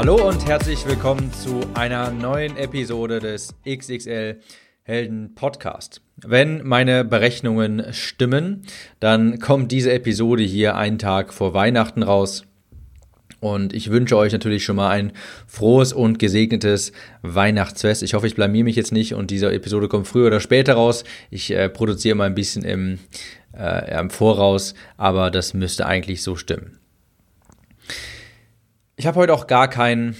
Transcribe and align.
Hallo 0.00 0.26
und 0.26 0.46
herzlich 0.46 0.86
willkommen 0.86 1.30
zu 1.30 1.60
einer 1.74 2.10
neuen 2.10 2.56
Episode 2.56 3.20
des 3.20 3.54
XXL 3.68 4.40
Helden 4.82 5.34
Podcast. 5.34 6.00
Wenn 6.16 6.66
meine 6.66 7.04
Berechnungen 7.04 7.92
stimmen, 7.92 8.62
dann 8.98 9.40
kommt 9.40 9.70
diese 9.72 9.92
Episode 9.92 10.42
hier 10.42 10.74
einen 10.74 10.98
Tag 10.98 11.34
vor 11.34 11.52
Weihnachten 11.52 12.02
raus. 12.02 12.46
Und 13.40 13.74
ich 13.74 13.90
wünsche 13.90 14.16
euch 14.16 14.32
natürlich 14.32 14.64
schon 14.64 14.76
mal 14.76 14.88
ein 14.88 15.12
frohes 15.46 15.92
und 15.92 16.18
gesegnetes 16.18 16.92
Weihnachtsfest. 17.20 18.02
Ich 18.02 18.14
hoffe, 18.14 18.26
ich 18.26 18.34
blamier 18.34 18.64
mich 18.64 18.76
jetzt 18.76 18.92
nicht 18.92 19.12
und 19.12 19.30
diese 19.30 19.52
Episode 19.52 19.88
kommt 19.88 20.08
früher 20.08 20.28
oder 20.28 20.40
später 20.40 20.72
raus. 20.76 21.04
Ich 21.28 21.50
äh, 21.50 21.68
produziere 21.68 22.14
mal 22.14 22.24
ein 22.24 22.34
bisschen 22.34 22.64
im, 22.64 23.00
äh, 23.52 24.00
im 24.00 24.08
Voraus, 24.08 24.72
aber 24.96 25.30
das 25.30 25.52
müsste 25.52 25.84
eigentlich 25.84 26.22
so 26.22 26.36
stimmen. 26.36 26.80
Ich 29.00 29.06
habe 29.06 29.18
heute 29.18 29.32
auch 29.32 29.46
gar 29.46 29.68
kein, 29.68 30.14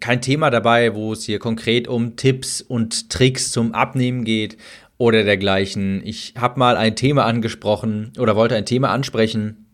kein 0.00 0.20
Thema 0.20 0.50
dabei, 0.50 0.94
wo 0.94 1.14
es 1.14 1.24
hier 1.24 1.38
konkret 1.38 1.88
um 1.88 2.14
Tipps 2.14 2.60
und 2.60 3.08
Tricks 3.08 3.52
zum 3.52 3.72
Abnehmen 3.72 4.24
geht 4.24 4.58
oder 4.98 5.24
dergleichen. 5.24 6.02
Ich 6.04 6.34
habe 6.38 6.58
mal 6.58 6.76
ein 6.76 6.94
Thema 6.94 7.24
angesprochen 7.24 8.12
oder 8.18 8.36
wollte 8.36 8.54
ein 8.54 8.66
Thema 8.66 8.90
ansprechen, 8.90 9.64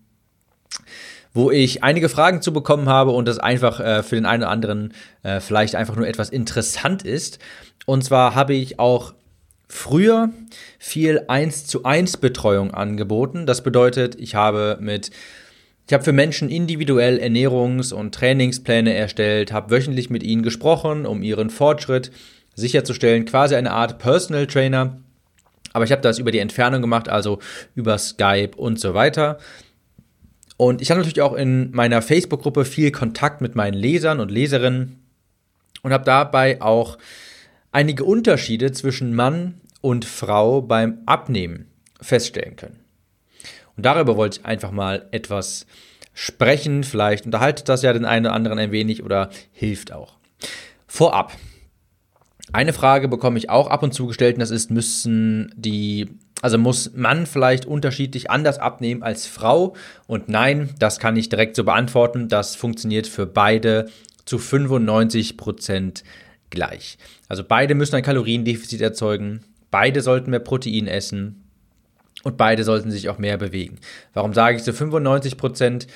wo 1.33 1.51
ich 1.51 1.83
einige 1.83 2.09
Fragen 2.09 2.43
zu 2.43 2.53
bekommen 2.53 2.89
habe 2.89 3.11
und 3.11 3.27
das 3.27 3.41
einfach 3.41 3.81
äh, 3.81 4.05
für 4.05 4.15
den 4.15 4.25
einen 4.25 4.45
oder 4.45 4.53
anderen 4.53 4.95
äh, 5.25 5.41
vielleicht 5.41 5.75
einfach 5.75 5.97
nur 5.97 6.07
etwas 6.07 6.31
interessant 6.31 7.03
ist. 7.03 7.41
Und 7.87 8.05
zwar 8.05 8.37
habe 8.37 8.55
ich 8.55 8.79
auch 8.79 9.15
früher 9.69 10.31
viel 10.79 11.25
1 11.27 11.67
zu 11.67 11.83
1 11.83 12.19
Betreuung 12.19 12.73
angeboten. 12.73 13.47
Das 13.47 13.65
bedeutet, 13.65 14.15
ich 14.15 14.37
habe 14.37 14.79
mit 14.81 15.11
ich 15.87 15.93
habe 15.93 16.05
für 16.05 16.13
Menschen 16.13 16.49
individuell 16.49 17.19
Ernährungs- 17.19 17.93
und 17.93 18.15
Trainingspläne 18.15 18.95
erstellt, 18.95 19.53
habe 19.53 19.71
wöchentlich 19.71 20.09
mit 20.09 20.23
ihnen 20.23 20.43
gesprochen, 20.43 21.05
um 21.05 21.23
ihren 21.23 21.51
Fortschritt 21.51 22.11
sicherzustellen, 22.55 23.27
quasi 23.27 23.55
eine 23.55 23.73
Art 23.73 23.99
Personal 23.99 24.47
Trainer. 24.47 25.01
Aber 25.73 25.85
ich 25.85 25.93
habe 25.93 26.01
das 26.01 26.19
über 26.19 26.31
die 26.31 26.39
Entfernung 26.39 26.81
gemacht, 26.81 27.09
also 27.09 27.39
über 27.75 27.99
Skype 27.99 28.53
und 28.57 28.81
so 28.81 28.95
weiter. 28.95 29.39
Und 30.57 30.81
ich 30.81 30.91
habe 30.91 31.01
natürlich 31.01 31.21
auch 31.21 31.35
in 31.35 31.73
meiner 31.73 32.01
Facebook-Gruppe 32.01 32.65
viel 32.65 32.91
Kontakt 32.93 33.41
mit 33.41 33.55
meinen 33.55 33.75
Lesern 33.75 34.21
und 34.21 34.31
Leserinnen 34.31 35.01
und 35.83 35.93
habe 35.93 36.05
dabei 36.05 36.63
auch 36.63 36.97
einige 37.73 38.05
Unterschiede 38.05 38.73
zwischen 38.73 39.15
Mann 39.15 39.61
und 39.81 40.05
Frau 40.05 40.63
beim 40.63 40.99
Abnehmen 41.07 41.67
feststellen 42.01 42.57
können. 42.57 42.84
Und 43.77 43.87
darüber 43.87 44.17
wollte 44.17 44.41
ich 44.41 44.47
einfach 44.47 44.71
mal 44.71 45.07
etwas 45.11 45.67
sprechen. 46.15 46.85
Vielleicht 46.85 47.27
unterhaltet 47.27 47.69
das 47.69 47.83
ja 47.83 47.93
den 47.93 48.05
einen 48.05 48.27
oder 48.27 48.35
anderen 48.35 48.59
ein 48.59 48.73
wenig 48.73 49.03
oder 49.03 49.31
hilft 49.53 49.93
auch. 49.93 50.15
Vorab. 50.87 51.33
Eine 52.53 52.73
Frage 52.73 53.09
bekomme 53.09 53.39
ich 53.39 53.51
auch 53.51 53.67
ab 53.67 53.83
und 53.83 53.93
zu 53.93 54.07
gestellt, 54.07 54.37
und 54.37 54.41
das 54.41 54.53
ist, 54.53 54.71
müssen 54.71 55.53
die, 55.57 56.09
also 56.41 56.57
muss 56.57 56.93
Mann 56.95 57.27
vielleicht 57.27 57.67
unterschiedlich 57.67 58.31
anders 58.31 58.59
abnehmen 58.59 59.03
als 59.03 59.27
Frau? 59.27 59.75
Und 60.07 60.29
nein, 60.29 60.71
das 60.79 61.01
kann 61.01 61.17
ich 61.17 61.29
direkt 61.29 61.57
so 61.57 61.65
beantworten. 61.65 62.29
Das 62.29 62.55
funktioniert 62.55 63.09
für 63.09 63.27
beide 63.27 63.89
zu 64.25 64.39
95 64.39 65.37
Prozent 65.37 66.05
gleich. 66.51 66.97
Also 67.29 67.43
beide 67.43 67.75
müssen 67.75 67.97
ein 67.97 68.03
Kaloriendefizit 68.03 68.81
erzeugen, 68.81 69.43
beide 69.71 70.01
sollten 70.01 70.31
mehr 70.31 70.39
Protein 70.39 70.87
essen, 70.87 71.44
und 72.25 72.37
beide 72.37 72.65
sollten 72.65 72.91
sich 72.91 73.09
auch 73.09 73.19
mehr 73.19 73.37
bewegen. 73.37 73.79
Warum 74.13 74.35
sage 74.35 74.57
ich 74.57 74.65
so 74.65 74.73
95 74.73 75.37
Prozent? 75.37 75.87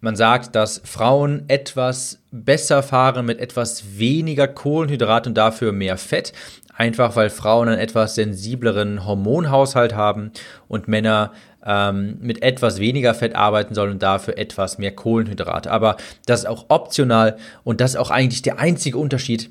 Man 0.00 0.16
sagt, 0.16 0.54
dass 0.54 0.82
Frauen 0.84 1.44
etwas 1.48 2.20
besser 2.30 2.82
fahren 2.82 3.26
mit 3.26 3.38
etwas 3.38 3.98
weniger 3.98 4.46
Kohlenhydrat 4.46 5.26
und 5.26 5.34
dafür 5.34 5.72
mehr 5.72 5.96
Fett. 5.96 6.32
Einfach 6.76 7.16
weil 7.16 7.30
Frauen 7.30 7.68
einen 7.68 7.78
etwas 7.78 8.14
sensibleren 8.14 9.06
Hormonhaushalt 9.06 9.94
haben 9.94 10.32
und 10.68 10.88
Männer 10.88 11.32
ähm, 11.64 12.18
mit 12.20 12.42
etwas 12.42 12.80
weniger 12.80 13.14
Fett 13.14 13.34
arbeiten 13.34 13.74
sollen 13.74 13.92
und 13.92 14.02
dafür 14.02 14.36
etwas 14.36 14.78
mehr 14.78 14.94
Kohlenhydrate. 14.94 15.70
Aber 15.70 15.96
das 16.26 16.40
ist 16.40 16.46
auch 16.46 16.66
optional 16.68 17.38
und 17.62 17.80
das 17.80 17.92
ist 17.92 17.96
auch 17.96 18.10
eigentlich 18.10 18.42
der 18.42 18.58
einzige 18.58 18.98
Unterschied, 18.98 19.50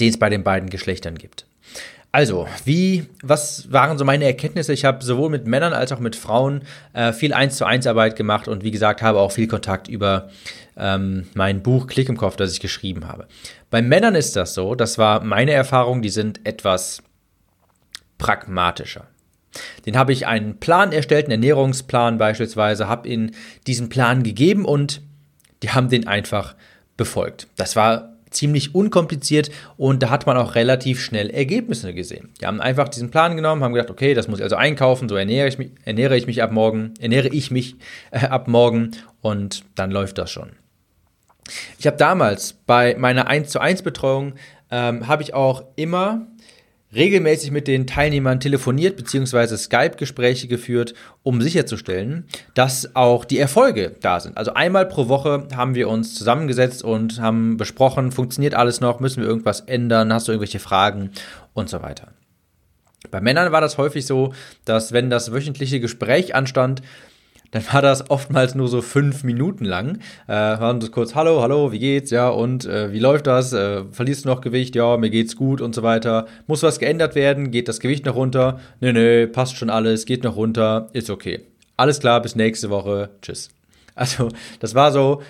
den 0.00 0.10
es 0.10 0.18
bei 0.18 0.28
den 0.28 0.44
beiden 0.44 0.68
Geschlechtern 0.68 1.16
gibt. 1.16 1.46
Also, 2.16 2.48
wie, 2.64 3.04
was 3.22 3.70
waren 3.70 3.98
so 3.98 4.06
meine 4.06 4.24
Erkenntnisse? 4.24 4.72
Ich 4.72 4.86
habe 4.86 5.04
sowohl 5.04 5.28
mit 5.28 5.46
Männern 5.46 5.74
als 5.74 5.92
auch 5.92 6.00
mit 6.00 6.16
Frauen 6.16 6.62
äh, 6.94 7.12
viel 7.12 7.34
1 7.34 7.58
zu 7.58 7.66
1 7.66 7.86
Arbeit 7.86 8.16
gemacht 8.16 8.48
und 8.48 8.64
wie 8.64 8.70
gesagt, 8.70 9.02
habe 9.02 9.18
auch 9.18 9.32
viel 9.32 9.46
Kontakt 9.46 9.86
über 9.86 10.30
ähm, 10.78 11.26
mein 11.34 11.62
Buch 11.62 11.86
Klick 11.86 12.08
im 12.08 12.16
Kopf, 12.16 12.36
das 12.36 12.54
ich 12.54 12.60
geschrieben 12.60 13.06
habe. 13.06 13.26
Bei 13.68 13.82
Männern 13.82 14.14
ist 14.14 14.34
das 14.34 14.54
so, 14.54 14.74
das 14.74 14.96
war 14.96 15.24
meine 15.24 15.52
Erfahrung, 15.52 16.00
die 16.00 16.08
sind 16.08 16.40
etwas 16.46 17.02
pragmatischer. 18.16 19.08
Den 19.84 19.98
habe 19.98 20.14
ich 20.14 20.26
einen 20.26 20.58
Plan 20.58 20.92
erstellt, 20.92 21.26
einen 21.26 21.32
Ernährungsplan 21.32 22.16
beispielsweise, 22.16 22.88
habe 22.88 23.10
ihnen 23.10 23.32
diesen 23.66 23.90
Plan 23.90 24.22
gegeben 24.22 24.64
und 24.64 25.02
die 25.62 25.68
haben 25.68 25.90
den 25.90 26.06
einfach 26.06 26.54
befolgt. 26.96 27.48
Das 27.56 27.76
war 27.76 28.15
ziemlich 28.36 28.74
unkompliziert 28.74 29.50
und 29.76 30.02
da 30.02 30.10
hat 30.10 30.26
man 30.26 30.36
auch 30.36 30.54
relativ 30.54 31.00
schnell 31.00 31.30
Ergebnisse 31.30 31.94
gesehen. 31.94 32.30
Die 32.40 32.46
haben 32.46 32.60
einfach 32.60 32.88
diesen 32.88 33.10
Plan 33.10 33.36
genommen, 33.36 33.64
haben 33.64 33.72
gedacht, 33.72 33.90
okay, 33.90 34.14
das 34.14 34.28
muss 34.28 34.38
ich 34.38 34.44
also 34.44 34.56
einkaufen, 34.56 35.08
so 35.08 35.16
ernähre 35.16 35.48
ich 35.48 35.58
mich, 35.58 35.70
ernähre 35.84 36.16
ich 36.16 36.26
mich 36.26 36.42
ab 36.42 36.52
morgen, 36.52 36.94
ernähre 37.00 37.28
ich 37.28 37.50
mich 37.50 37.76
äh, 38.10 38.26
ab 38.26 38.48
morgen 38.48 38.92
und 39.20 39.64
dann 39.74 39.90
läuft 39.90 40.18
das 40.18 40.30
schon. 40.30 40.50
Ich 41.78 41.86
habe 41.86 41.96
damals 41.96 42.54
bei 42.66 42.96
meiner 42.98 43.28
1 43.28 43.50
zu 43.50 43.60
1 43.60 43.82
Betreuung 43.82 44.34
ähm, 44.70 45.06
habe 45.06 45.22
ich 45.22 45.32
auch 45.32 45.64
immer 45.76 46.26
regelmäßig 46.96 47.50
mit 47.50 47.68
den 47.68 47.86
Teilnehmern 47.86 48.40
telefoniert 48.40 48.96
bzw. 48.96 49.56
Skype-Gespräche 49.56 50.48
geführt, 50.48 50.94
um 51.22 51.42
sicherzustellen, 51.42 52.26
dass 52.54 52.96
auch 52.96 53.24
die 53.24 53.38
Erfolge 53.38 53.94
da 54.00 54.18
sind. 54.18 54.36
Also 54.36 54.54
einmal 54.54 54.86
pro 54.86 55.08
Woche 55.08 55.46
haben 55.54 55.74
wir 55.74 55.88
uns 55.88 56.14
zusammengesetzt 56.14 56.82
und 56.82 57.20
haben 57.20 57.56
besprochen, 57.56 58.10
funktioniert 58.10 58.54
alles 58.54 58.80
noch, 58.80 58.98
müssen 58.98 59.22
wir 59.22 59.28
irgendwas 59.28 59.60
ändern, 59.60 60.12
hast 60.12 60.26
du 60.26 60.32
irgendwelche 60.32 60.58
Fragen 60.58 61.10
und 61.52 61.68
so 61.68 61.82
weiter. 61.82 62.08
Bei 63.10 63.20
Männern 63.20 63.52
war 63.52 63.60
das 63.60 63.78
häufig 63.78 64.06
so, 64.06 64.32
dass 64.64 64.92
wenn 64.92 65.10
das 65.10 65.32
wöchentliche 65.32 65.80
Gespräch 65.80 66.34
anstand, 66.34 66.82
dann 67.50 67.62
war 67.72 67.82
das 67.82 68.10
oftmals 68.10 68.54
nur 68.54 68.68
so 68.68 68.82
fünf 68.82 69.24
Minuten 69.24 69.64
lang. 69.64 69.98
Äh, 70.26 70.32
waren 70.32 70.80
so 70.80 70.90
kurz, 70.90 71.14
hallo, 71.14 71.42
hallo, 71.42 71.72
wie 71.72 71.78
geht's? 71.78 72.10
Ja, 72.10 72.28
und 72.28 72.64
äh, 72.66 72.92
wie 72.92 72.98
läuft 72.98 73.26
das? 73.26 73.52
Äh, 73.52 73.84
verlierst 73.90 74.24
du 74.24 74.28
noch 74.28 74.40
Gewicht? 74.40 74.74
Ja, 74.74 74.96
mir 74.96 75.10
geht's 75.10 75.36
gut 75.36 75.60
und 75.60 75.74
so 75.74 75.82
weiter. 75.82 76.26
Muss 76.46 76.62
was 76.62 76.78
geändert 76.78 77.14
werden? 77.14 77.50
Geht 77.50 77.68
das 77.68 77.80
Gewicht 77.80 78.06
noch 78.06 78.16
runter? 78.16 78.60
Nö, 78.80 78.92
nö, 78.92 79.26
passt 79.26 79.56
schon 79.56 79.70
alles, 79.70 80.06
geht 80.06 80.24
noch 80.24 80.36
runter, 80.36 80.88
ist 80.92 81.10
okay. 81.10 81.40
Alles 81.76 82.00
klar, 82.00 82.22
bis 82.22 82.36
nächste 82.36 82.70
Woche. 82.70 83.10
Tschüss. 83.22 83.50
Also, 83.94 84.28
das 84.60 84.74
war 84.74 84.92
so 84.92 85.22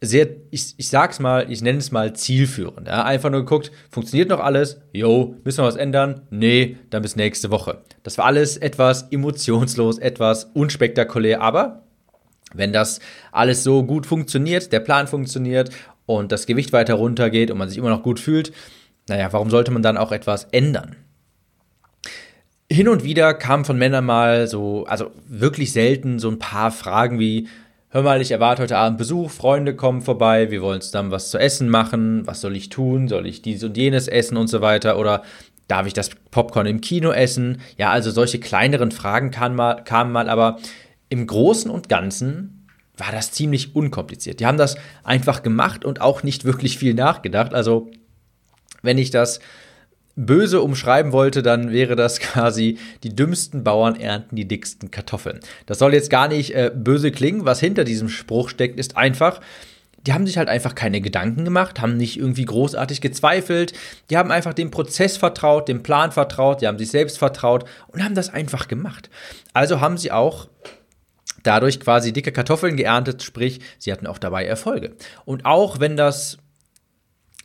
sehr, 0.00 0.28
ich, 0.50 0.74
ich 0.76 0.88
sag's 0.88 1.20
mal, 1.20 1.50
ich 1.50 1.62
nenne 1.62 1.78
es 1.78 1.90
mal 1.90 2.14
zielführend. 2.14 2.88
Ja? 2.88 3.04
Einfach 3.04 3.30
nur 3.30 3.40
geguckt, 3.40 3.72
funktioniert 3.90 4.28
noch 4.28 4.40
alles? 4.40 4.80
Jo, 4.92 5.36
müssen 5.44 5.58
wir 5.58 5.66
was 5.66 5.76
ändern? 5.76 6.22
Nee, 6.30 6.76
dann 6.90 7.02
bis 7.02 7.16
nächste 7.16 7.50
Woche. 7.50 7.82
Das 8.02 8.18
war 8.18 8.26
alles 8.26 8.56
etwas 8.56 9.08
emotionslos, 9.10 9.98
etwas 9.98 10.44
unspektakulär, 10.54 11.40
aber 11.40 11.82
wenn 12.54 12.72
das 12.72 13.00
alles 13.32 13.64
so 13.64 13.82
gut 13.84 14.06
funktioniert, 14.06 14.72
der 14.72 14.80
Plan 14.80 15.06
funktioniert 15.08 15.70
und 16.06 16.30
das 16.32 16.46
Gewicht 16.46 16.72
weiter 16.72 16.94
runtergeht 16.94 17.50
und 17.50 17.58
man 17.58 17.68
sich 17.68 17.78
immer 17.78 17.90
noch 17.90 18.02
gut 18.02 18.20
fühlt, 18.20 18.52
naja, 19.08 19.32
warum 19.32 19.50
sollte 19.50 19.70
man 19.70 19.82
dann 19.82 19.96
auch 19.96 20.12
etwas 20.12 20.44
ändern? 20.52 20.96
Hin 22.70 22.88
und 22.88 23.04
wieder 23.04 23.34
kam 23.34 23.64
von 23.64 23.78
Männern 23.78 24.04
mal 24.04 24.48
so, 24.48 24.84
also 24.86 25.12
wirklich 25.28 25.72
selten 25.72 26.18
so 26.18 26.28
ein 26.28 26.40
paar 26.40 26.72
Fragen 26.72 27.20
wie, 27.20 27.48
hör 27.90 28.02
mal, 28.02 28.20
ich 28.20 28.30
erwarte 28.30 28.62
heute 28.62 28.76
Abend 28.76 28.98
Besuch, 28.98 29.30
Freunde 29.30 29.74
kommen 29.74 30.02
vorbei, 30.02 30.50
wir 30.50 30.62
wollen 30.62 30.80
zusammen 30.80 31.10
was 31.10 31.30
zu 31.30 31.38
essen 31.38 31.68
machen, 31.68 32.26
was 32.26 32.40
soll 32.40 32.56
ich 32.56 32.68
tun, 32.68 33.08
soll 33.08 33.26
ich 33.26 33.42
dies 33.42 33.62
und 33.64 33.76
jenes 33.76 34.08
essen 34.08 34.36
und 34.36 34.48
so 34.48 34.60
weiter 34.60 34.98
oder 34.98 35.22
darf 35.68 35.86
ich 35.86 35.92
das 35.92 36.10
Popcorn 36.30 36.66
im 36.66 36.80
Kino 36.80 37.10
essen? 37.10 37.60
Ja, 37.76 37.90
also 37.90 38.10
solche 38.10 38.38
kleineren 38.38 38.92
Fragen 38.92 39.30
kamen 39.30 39.56
mal, 39.56 39.82
kamen 39.84 40.12
mal 40.12 40.28
aber 40.28 40.58
im 41.08 41.26
Großen 41.26 41.70
und 41.70 41.88
Ganzen 41.88 42.68
war 42.96 43.12
das 43.12 43.30
ziemlich 43.30 43.76
unkompliziert. 43.76 44.40
Die 44.40 44.46
haben 44.46 44.58
das 44.58 44.76
einfach 45.04 45.42
gemacht 45.42 45.84
und 45.84 46.00
auch 46.00 46.22
nicht 46.22 46.44
wirklich 46.44 46.78
viel 46.78 46.94
nachgedacht. 46.94 47.52
Also, 47.52 47.90
wenn 48.82 48.96
ich 48.96 49.10
das 49.10 49.40
böse 50.16 50.62
umschreiben 50.62 51.12
wollte, 51.12 51.42
dann 51.42 51.70
wäre 51.70 51.94
das 51.94 52.18
quasi, 52.20 52.78
die 53.02 53.14
dümmsten 53.14 53.62
Bauern 53.62 53.96
ernten 53.96 54.36
die 54.36 54.48
dicksten 54.48 54.90
Kartoffeln. 54.90 55.40
Das 55.66 55.78
soll 55.78 55.94
jetzt 55.94 56.10
gar 56.10 56.28
nicht 56.28 56.54
äh, 56.54 56.72
böse 56.74 57.12
klingen. 57.12 57.44
Was 57.44 57.60
hinter 57.60 57.84
diesem 57.84 58.08
Spruch 58.08 58.48
steckt, 58.48 58.80
ist 58.80 58.96
einfach, 58.96 59.40
die 60.06 60.12
haben 60.12 60.26
sich 60.26 60.38
halt 60.38 60.48
einfach 60.48 60.74
keine 60.74 61.00
Gedanken 61.00 61.44
gemacht, 61.44 61.80
haben 61.80 61.96
nicht 61.96 62.16
irgendwie 62.16 62.44
großartig 62.44 63.00
gezweifelt. 63.00 63.72
Die 64.08 64.16
haben 64.16 64.30
einfach 64.30 64.54
dem 64.54 64.70
Prozess 64.70 65.16
vertraut, 65.16 65.68
dem 65.68 65.82
Plan 65.82 66.12
vertraut, 66.12 66.62
die 66.62 66.66
haben 66.66 66.78
sich 66.78 66.90
selbst 66.90 67.18
vertraut 67.18 67.64
und 67.88 68.02
haben 68.02 68.14
das 68.14 68.32
einfach 68.32 68.68
gemacht. 68.68 69.10
Also 69.52 69.80
haben 69.80 69.98
sie 69.98 70.12
auch 70.12 70.48
dadurch 71.42 71.80
quasi 71.80 72.12
dicke 72.12 72.32
Kartoffeln 72.32 72.76
geerntet, 72.76 73.22
sprich, 73.22 73.60
sie 73.78 73.92
hatten 73.92 74.06
auch 74.06 74.18
dabei 74.18 74.46
Erfolge. 74.46 74.96
Und 75.24 75.44
auch 75.44 75.80
wenn 75.80 75.96
das 75.96 76.38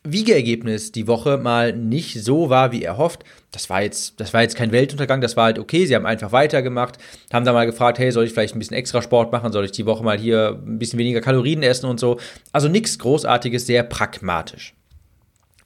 Wiegeergebnis 0.04 0.92
die 0.92 1.08
Woche 1.08 1.38
mal 1.38 1.74
nicht 1.74 2.24
so 2.24 2.50
war, 2.50 2.72
wie 2.72 2.82
er 2.82 2.98
hofft. 2.98 3.24
Das 3.52 3.70
war 3.70 3.84
jetzt, 3.84 4.20
das 4.20 4.34
war 4.34 4.42
jetzt 4.42 4.56
kein 4.56 4.72
Weltuntergang, 4.72 5.22
das 5.22 5.38
war 5.38 5.46
halt 5.46 5.60
okay. 5.60 5.86
Sie 5.86 5.96
haben 5.96 6.08
einfach 6.08 6.32
weitergemacht, 6.32 6.98
haben 7.32 7.46
da 7.46 7.54
mal 7.54 7.68
gefragt, 7.68 8.00
hey, 8.00 8.12
soll 8.12 8.26
ich 8.26 8.32
vielleicht 8.32 8.56
ein 8.56 8.60
bisschen 8.60 8.78
extra 8.78 9.02
Sport 9.02 9.32
machen? 9.32 9.52
Soll 9.52 9.66
ich 9.66 9.72
die 9.72 9.86
Woche 9.86 10.04
mal 10.04 10.18
hier 10.18 10.60
ein 10.66 10.80
bisschen 10.80 10.98
weniger 10.98 11.22
Kalorien 11.22 11.62
essen 11.62 11.86
und 11.86 12.00
so? 12.00 12.20
Also 12.52 12.68
nichts 12.68 12.98
Großartiges, 12.98 13.68
sehr 13.68 13.84
pragmatisch. 13.84 14.74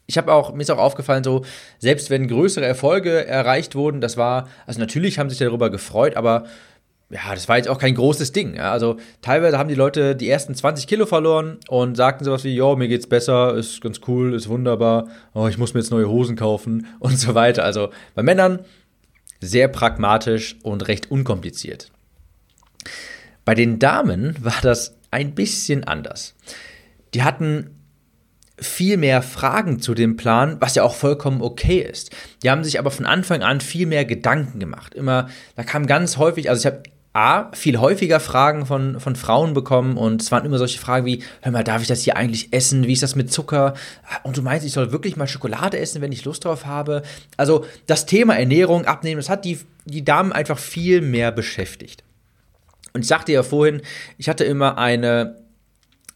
Ich 0.08 0.18
habe 0.18 0.34
auch, 0.34 0.54
mir 0.54 0.62
ist 0.62 0.70
auch 0.70 0.78
aufgefallen, 0.78 1.24
so, 1.24 1.46
selbst 1.80 2.10
wenn 2.10 2.28
größere 2.28 2.66
Erfolge 2.66 3.26
erreicht 3.26 3.74
wurden, 3.74 4.02
das 4.02 4.18
war, 4.18 4.50
also 4.68 4.80
natürlich 4.80 5.18
haben 5.18 5.30
sich 5.30 5.40
darüber 5.40 5.72
gefreut, 5.72 6.16
aber 6.16 6.46
ja, 7.10 7.36
das 7.36 7.48
war 7.48 7.58
jetzt 7.58 7.70
auch 7.70 7.78
kein 7.78 7.94
großes 7.94 8.32
Ding. 8.32 8.60
Also 8.60 8.98
teilweise 9.22 9.60
haben 9.60 9.70
die 9.70 9.76
Leute 9.76 10.16
die 10.16 10.30
ersten 10.30 10.56
20 10.56 10.88
Kilo 10.88 11.06
verloren 11.06 11.60
und 11.68 11.96
sagten 11.96 12.26
sowas 12.26 12.44
wie, 12.44 12.56
jo, 12.56 12.76
mir 12.76 12.88
geht's 12.88 13.08
besser, 13.08 13.56
ist 13.56 13.82
ganz 13.82 14.02
cool, 14.08 14.34
ist 14.34 14.50
wunderbar, 14.50 15.08
oh, 15.34 15.48
ich 15.48 15.58
muss 15.58 15.74
mir 15.74 15.82
jetzt 15.82 15.92
neue 15.92 16.10
Hosen 16.10 16.36
kaufen 16.36 16.88
und 17.00 17.20
so 17.20 17.36
weiter. 17.36 17.64
Also 17.64 17.90
bei 18.16 18.24
Männern 18.24 18.60
sehr 19.40 19.68
pragmatisch 19.68 20.58
und 20.64 20.88
recht 20.88 21.12
unkompliziert. 21.12 21.92
Bei 23.44 23.54
den 23.54 23.78
Damen 23.78 24.36
war 24.44 24.60
das 24.64 24.98
ein 25.12 25.36
bisschen 25.36 25.84
anders. 25.84 26.34
Die 27.14 27.22
hatten 27.22 27.76
viel 28.58 28.98
mehr 28.98 29.22
Fragen 29.22 29.80
zu 29.80 29.94
dem 29.94 30.18
Plan, 30.18 30.58
was 30.60 30.76
ja 30.76 30.84
auch 30.84 30.96
vollkommen 30.96 31.42
okay 31.42 31.80
ist. 31.80 32.16
Die 32.42 32.50
haben 32.50 32.64
sich 32.64 32.80
aber 32.80 32.90
von 32.90 33.06
Anfang 33.06 33.44
an 33.44 33.62
viel 33.62 33.86
mehr 33.86 34.06
Gedanken 34.06 34.60
gemacht. 34.60 34.96
Immer, 34.96 35.30
da 35.56 35.64
kam 35.64 35.86
ganz 35.86 36.18
häufig, 36.18 36.50
also 36.50 36.62
ich 36.62 36.66
habe 36.66 36.84
A, 37.16 37.50
viel 37.54 37.80
häufiger 37.80 38.20
Fragen 38.20 38.66
von, 38.66 39.00
von 39.00 39.16
Frauen 39.16 39.54
bekommen 39.54 39.96
und 39.96 40.22
es 40.22 40.32
waren 40.32 40.46
immer 40.46 40.58
solche 40.58 40.80
Fragen 40.80 41.06
wie, 41.06 41.24
hör 41.42 41.52
mal, 41.52 41.64
darf 41.64 41.82
ich 41.82 41.88
das 41.88 42.02
hier 42.02 42.18
eigentlich 42.18 42.52
essen? 42.52 42.88
Wie 42.88 42.94
ist 42.94 43.04
das 43.04 43.16
mit 43.16 43.32
Zucker? 43.32 43.74
Und 44.24 44.36
du 44.36 44.42
meinst, 44.42 44.66
ich 44.66 44.74
soll 44.74 44.92
wirklich 44.92 45.16
mal 45.16 45.28
Schokolade 45.28 45.80
essen, 45.80 46.02
wenn 46.02 46.12
ich 46.12 46.26
Lust 46.26 46.44
drauf 46.44 46.66
habe? 46.66 47.04
Also 47.38 47.66
das 47.88 48.06
Thema 48.06 48.36
Ernährung, 48.36 48.86
Abnehmen, 48.86 49.18
das 49.18 49.30
hat 49.30 49.46
die, 49.46 49.60
die 49.86 50.04
Damen 50.04 50.34
einfach 50.34 50.60
viel 50.60 51.00
mehr 51.00 51.32
beschäftigt. 51.32 52.04
Und 52.94 53.02
ich 53.02 53.08
sagte 53.08 53.32
ja 53.32 53.44
vorhin, 53.44 53.82
ich 54.18 54.28
hatte 54.28 54.44
immer 54.44 54.78
eine 54.78 55.38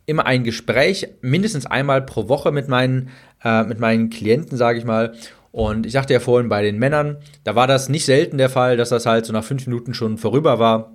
immer 0.10 0.25
ein 0.25 0.44
Gespräch, 0.44 1.07
mindestens 1.22 1.68
einmal 1.68 2.02
pro 2.02 2.28
Woche 2.28 2.52
mit 2.52 2.68
meinen, 2.68 3.10
äh, 3.44 3.63
mit 3.63 3.80
meinen 3.80 4.10
Klienten, 4.10 4.57
sage 4.57 4.80
ich 4.80 4.84
mal. 4.84 5.13
Und 5.59 5.85
ich 5.85 5.91
sagte 5.91 6.13
ja 6.13 6.21
vorhin, 6.21 6.47
bei 6.47 6.61
den 6.61 6.79
Männern, 6.79 7.17
da 7.44 7.53
war 7.53 7.67
das 7.67 7.89
nicht 7.89 8.06
selten 8.06 8.38
der 8.38 8.47
Fall, 8.47 8.77
dass 8.77 8.88
das 8.88 9.06
halt 9.06 9.25
so 9.25 9.33
nach 9.33 9.44
fünf 9.44 9.67
Minuten 9.67 9.94
schon 9.94 10.17
vorüber 10.17 10.57
war. 10.57 10.94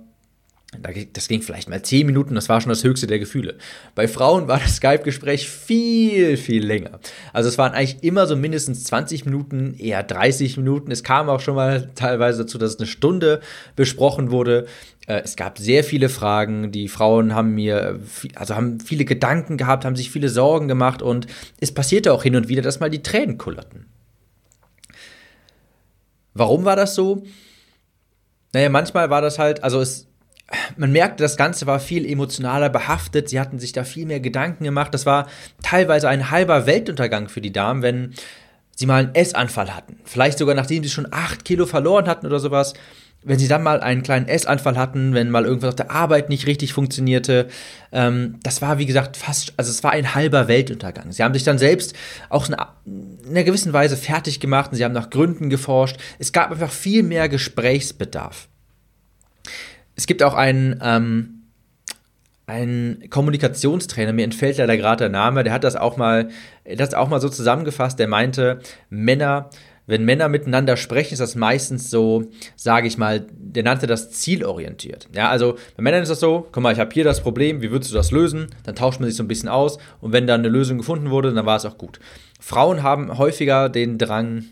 Das 1.13 1.27
ging 1.27 1.43
vielleicht 1.43 1.69
mal 1.69 1.83
zehn 1.83 2.07
Minuten, 2.07 2.33
das 2.33 2.49
war 2.49 2.59
schon 2.59 2.69
das 2.69 2.83
höchste 2.83 3.05
der 3.05 3.19
Gefühle. 3.19 3.59
Bei 3.93 4.07
Frauen 4.07 4.47
war 4.47 4.57
das 4.57 4.77
Skype-Gespräch 4.77 5.47
viel, 5.47 6.35
viel 6.35 6.65
länger. 6.65 6.99
Also 7.31 7.47
es 7.47 7.59
waren 7.59 7.73
eigentlich 7.73 8.03
immer 8.03 8.25
so 8.25 8.35
mindestens 8.35 8.85
20 8.85 9.25
Minuten, 9.25 9.75
eher 9.77 10.01
30 10.01 10.57
Minuten. 10.57 10.89
Es 10.89 11.03
kam 11.03 11.29
auch 11.29 11.41
schon 11.41 11.55
mal 11.55 11.91
teilweise 11.93 12.39
dazu, 12.39 12.57
dass 12.57 12.79
eine 12.79 12.87
Stunde 12.87 13.41
besprochen 13.75 14.31
wurde. 14.31 14.65
Äh, 15.05 15.21
es 15.23 15.35
gab 15.35 15.59
sehr 15.59 15.83
viele 15.83 16.09
Fragen. 16.09 16.71
Die 16.71 16.87
Frauen 16.87 17.35
haben 17.35 17.53
mir, 17.53 17.99
also 18.33 18.55
haben 18.55 18.79
viele 18.79 19.05
Gedanken 19.05 19.57
gehabt, 19.57 19.85
haben 19.85 19.95
sich 19.95 20.09
viele 20.09 20.29
Sorgen 20.29 20.67
gemacht 20.67 21.03
und 21.03 21.27
es 21.59 21.71
passierte 21.71 22.11
auch 22.11 22.23
hin 22.23 22.35
und 22.35 22.47
wieder, 22.47 22.63
dass 22.63 22.79
mal 22.79 22.89
die 22.89 23.03
Tränen 23.03 23.37
kullerten. 23.37 23.85
Warum 26.35 26.65
war 26.65 26.75
das 26.75 26.93
so? 26.93 27.23
Naja, 28.53 28.69
manchmal 28.69 29.09
war 29.09 29.21
das 29.21 29.39
halt, 29.39 29.63
also 29.63 29.81
es, 29.81 30.07
man 30.77 30.91
merkte, 30.91 31.23
das 31.23 31.37
Ganze 31.37 31.65
war 31.65 31.79
viel 31.79 32.05
emotionaler 32.05 32.69
behaftet. 32.69 33.29
Sie 33.29 33.39
hatten 33.39 33.57
sich 33.57 33.71
da 33.71 33.83
viel 33.83 34.05
mehr 34.05 34.19
Gedanken 34.19 34.63
gemacht. 34.63 34.93
Das 34.93 35.05
war 35.05 35.27
teilweise 35.63 36.09
ein 36.09 36.29
halber 36.29 36.67
Weltuntergang 36.67 37.29
für 37.29 37.41
die 37.41 37.51
Damen, 37.51 37.81
wenn 37.81 38.13
sie 38.75 38.85
mal 38.85 39.05
einen 39.05 39.15
Essanfall 39.15 39.75
hatten. 39.75 39.99
Vielleicht 40.03 40.37
sogar 40.37 40.55
nachdem 40.55 40.83
sie 40.83 40.89
schon 40.89 41.07
acht 41.11 41.45
Kilo 41.45 41.65
verloren 41.65 42.07
hatten 42.07 42.27
oder 42.27 42.39
sowas 42.39 42.73
wenn 43.25 43.39
sie 43.39 43.47
dann 43.47 43.63
mal 43.63 43.81
einen 43.81 44.03
kleinen 44.03 44.27
Essanfall 44.27 44.77
hatten, 44.77 45.15
wenn 45.15 45.31
mal 45.31 45.45
irgendwas 45.45 45.69
auf 45.69 45.75
der 45.75 45.91
Arbeit 45.91 46.29
nicht 46.29 46.45
richtig 46.45 46.73
funktionierte, 46.73 47.47
ähm, 47.91 48.35
das 48.43 48.61
war 48.61 48.77
wie 48.77 48.85
gesagt 48.85 49.17
fast, 49.17 49.53
also 49.57 49.71
es 49.71 49.83
war 49.83 49.91
ein 49.91 50.13
halber 50.13 50.47
Weltuntergang. 50.47 51.11
Sie 51.11 51.23
haben 51.23 51.33
sich 51.33 51.43
dann 51.43 51.57
selbst 51.57 51.95
auch 52.29 52.47
in 52.47 52.53
einer 52.53 53.43
gewissen 53.43 53.73
Weise 53.73 53.97
fertig 53.97 54.39
gemacht 54.39 54.71
und 54.71 54.77
sie 54.77 54.85
haben 54.85 54.93
nach 54.93 55.09
Gründen 55.09 55.49
geforscht. 55.49 55.97
Es 56.19 56.31
gab 56.31 56.51
einfach 56.51 56.71
viel 56.71 57.01
mehr 57.01 57.27
Gesprächsbedarf. 57.27 58.47
Es 59.95 60.05
gibt 60.05 60.21
auch 60.21 60.35
einen, 60.35 60.79
ähm, 60.83 61.34
ein 62.47 63.05
Kommunikationstrainer, 63.09 64.13
mir 64.13 64.23
entfällt 64.23 64.57
leider 64.57 64.77
gerade 64.77 65.05
der 65.05 65.09
Name, 65.09 65.43
der 65.43 65.53
hat 65.53 65.63
das 65.63 65.75
auch 65.75 65.97
mal, 65.97 66.29
das 66.63 66.93
auch 66.93 67.09
mal 67.09 67.19
so 67.19 67.29
zusammengefasst, 67.29 67.97
der 67.97 68.07
meinte, 68.07 68.59
Männer 68.89 69.49
wenn 69.87 70.05
Männer 70.05 70.29
miteinander 70.29 70.77
sprechen, 70.77 71.13
ist 71.13 71.19
das 71.19 71.35
meistens 71.35 71.89
so, 71.89 72.25
sage 72.55 72.87
ich 72.87 72.97
mal, 72.97 73.25
der 73.31 73.63
nannte 73.63 73.87
das 73.87 74.11
zielorientiert. 74.11 75.07
Ja, 75.13 75.29
also 75.29 75.57
bei 75.75 75.83
Männern 75.83 76.01
ist 76.01 76.09
das 76.09 76.19
so, 76.19 76.47
guck 76.51 76.63
mal, 76.63 76.73
ich 76.73 76.79
habe 76.79 76.91
hier 76.93 77.03
das 77.03 77.21
Problem, 77.21 77.61
wie 77.61 77.71
würdest 77.71 77.91
du 77.91 77.95
das 77.95 78.11
lösen? 78.11 78.47
Dann 78.63 78.75
tauscht 78.75 78.99
man 78.99 79.07
sich 79.07 79.15
so 79.15 79.23
ein 79.23 79.27
bisschen 79.27 79.49
aus 79.49 79.77
und 80.01 80.11
wenn 80.11 80.27
dann 80.27 80.41
eine 80.41 80.49
Lösung 80.49 80.79
gefunden 80.79 81.11
wurde, 81.11 81.33
dann 81.33 81.45
war 81.45 81.57
es 81.57 81.65
auch 81.65 81.77
gut. 81.77 81.99
Frauen 82.39 82.83
haben 82.83 83.17
häufiger 83.17 83.69
den 83.69 83.97
Drang, 83.97 84.45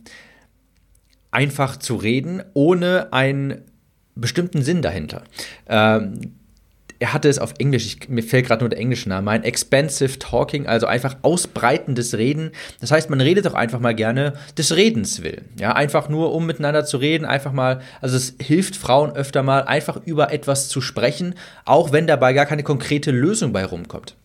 einfach 1.31 1.77
zu 1.77 1.95
reden, 1.95 2.43
ohne 2.53 3.11
einen 3.11 3.63
bestimmten 4.13 4.61
Sinn 4.61 4.83
dahinter. 4.83 5.23
Ähm, 5.67 6.35
er 7.03 7.11
hatte 7.11 7.27
es 7.27 7.37
auf 7.37 7.55
Englisch, 7.57 7.85
ich, 7.85 8.07
mir 8.07 8.23
fällt 8.23 8.45
gerade 8.45 8.63
nur 8.63 8.69
der 8.69 8.79
englische 8.79 9.09
Name 9.09 9.29
ein, 9.29 9.43
Expensive 9.43 10.19
Talking, 10.19 10.67
also 10.67 10.87
einfach 10.87 11.17
ausbreitendes 11.21 12.17
Reden. 12.17 12.51
Das 12.79 12.91
heißt, 12.91 13.09
man 13.09 13.19
redet 13.19 13.45
doch 13.45 13.55
einfach 13.55 13.81
mal 13.81 13.93
gerne 13.93 14.35
des 14.57 14.73
Redens 14.77 15.21
willen. 15.21 15.49
Ja, 15.59 15.73
einfach 15.73 16.07
nur, 16.07 16.33
um 16.33 16.45
miteinander 16.45 16.85
zu 16.85 16.95
reden, 16.95 17.25
einfach 17.25 17.51
mal, 17.51 17.81
also 17.99 18.15
es 18.15 18.35
hilft 18.41 18.77
Frauen 18.77 19.11
öfter 19.17 19.43
mal, 19.43 19.63
einfach 19.63 19.99
über 20.05 20.31
etwas 20.31 20.69
zu 20.69 20.79
sprechen, 20.79 21.35
auch 21.65 21.91
wenn 21.91 22.07
dabei 22.07 22.31
gar 22.31 22.45
keine 22.45 22.63
konkrete 22.63 23.11
Lösung 23.11 23.51
bei 23.51 23.65
rumkommt. 23.65 24.15